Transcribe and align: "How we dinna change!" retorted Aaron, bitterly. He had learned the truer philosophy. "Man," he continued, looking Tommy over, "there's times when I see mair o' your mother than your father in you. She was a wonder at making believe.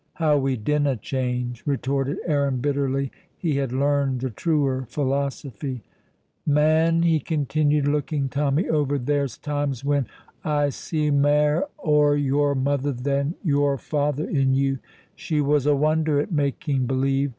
"How 0.15 0.35
we 0.39 0.57
dinna 0.57 0.95
change!" 0.95 1.61
retorted 1.67 2.17
Aaron, 2.25 2.57
bitterly. 2.57 3.11
He 3.37 3.57
had 3.57 3.71
learned 3.71 4.21
the 4.21 4.31
truer 4.31 4.87
philosophy. 4.89 5.83
"Man," 6.43 7.03
he 7.03 7.19
continued, 7.19 7.87
looking 7.87 8.27
Tommy 8.27 8.67
over, 8.67 8.97
"there's 8.97 9.37
times 9.37 9.85
when 9.85 10.07
I 10.43 10.69
see 10.69 11.11
mair 11.11 11.65
o' 11.83 12.13
your 12.13 12.55
mother 12.55 12.91
than 12.93 13.35
your 13.43 13.77
father 13.77 14.27
in 14.27 14.55
you. 14.55 14.79
She 15.15 15.39
was 15.39 15.67
a 15.67 15.75
wonder 15.75 16.19
at 16.19 16.31
making 16.31 16.87
believe. 16.87 17.29